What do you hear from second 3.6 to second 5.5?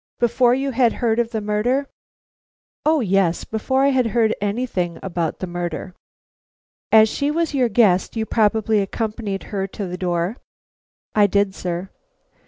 I had heard anything about the